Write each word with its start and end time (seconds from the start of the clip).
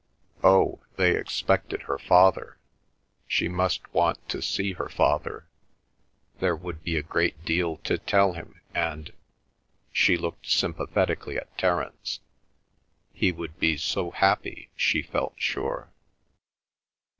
Oh, 0.43 0.81
they 0.95 1.15
expected 1.15 1.83
her 1.83 1.99
father. 1.99 2.57
She 3.27 3.47
must 3.47 3.93
want 3.93 4.27
to 4.29 4.41
see 4.41 4.73
her 4.73 4.89
father—there 4.89 6.55
would 6.55 6.83
be 6.83 6.97
a 6.97 7.03
great 7.03 7.45
deal 7.45 7.77
to 7.83 7.99
tell 7.99 8.33
him, 8.33 8.61
and 8.73 9.13
(she 9.91 10.17
looked 10.17 10.49
sympathetically 10.49 11.37
at 11.37 11.55
Terence) 11.55 12.19
he 13.13 13.31
would 13.31 13.59
be 13.59 13.77
so 13.77 14.09
happy, 14.09 14.71
she 14.75 15.03
felt 15.03 15.35
sure. 15.37 15.93